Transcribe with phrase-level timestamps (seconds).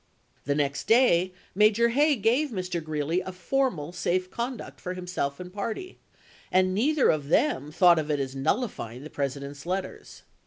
[0.45, 2.83] The next day Major Hay gave Mr.
[2.83, 5.99] Greeley a formal safe conduct for himself and party,
[6.51, 10.23] and neither of them thought of it as nullifying the President's letters.